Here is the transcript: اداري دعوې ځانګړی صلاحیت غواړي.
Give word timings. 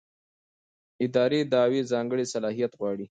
اداري 1.05 1.41
دعوې 1.53 1.81
ځانګړی 1.91 2.25
صلاحیت 2.33 2.71
غواړي. 2.79 3.05